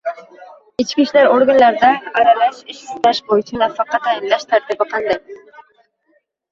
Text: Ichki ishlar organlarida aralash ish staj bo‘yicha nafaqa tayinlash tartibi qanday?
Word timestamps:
Ichki 0.83 0.97
ishlar 1.03 1.29
organlarida 1.33 1.91
aralash 2.23 2.65
ish 2.77 2.81
staj 2.95 3.21
bo‘yicha 3.29 3.63
nafaqa 3.67 4.01
tayinlash 4.09 4.51
tartibi 4.55 4.93
qanday? 4.97 5.35